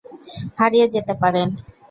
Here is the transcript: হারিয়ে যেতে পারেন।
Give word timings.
হারিয়ে 0.59 0.87
যেতে 0.93 1.13
পারেন। 1.21 1.47